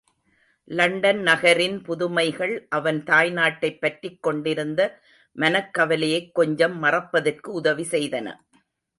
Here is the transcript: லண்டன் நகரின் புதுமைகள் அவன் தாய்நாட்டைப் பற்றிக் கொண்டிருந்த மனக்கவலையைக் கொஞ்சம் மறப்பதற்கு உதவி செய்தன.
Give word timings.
லண்டன் 0.67 1.19
நகரின் 1.19 1.81
புதுமைகள் 1.81 2.65
அவன் 2.69 3.03
தாய்நாட்டைப் 3.03 3.77
பற்றிக் 3.79 4.21
கொண்டிருந்த 4.21 4.99
மனக்கவலையைக் 5.35 6.31
கொஞ்சம் 6.31 6.79
மறப்பதற்கு 6.79 7.51
உதவி 7.51 7.87
செய்தன. 7.91 8.33